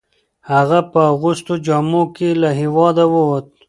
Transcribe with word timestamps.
هغه 0.51 0.79
په 0.91 0.99
اغوستو 1.13 1.53
جامو 1.65 2.03
کې 2.15 2.29
له 2.41 2.49
هیواده 2.59 3.03
وووت. 3.13 3.45